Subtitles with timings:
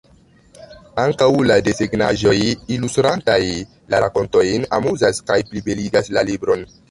[1.01, 2.33] Ankaŭ la desegnaĵoj,
[2.77, 3.37] ilustrantaj
[3.95, 6.67] la rakontojn, amuzas kaj plibeligas la libron.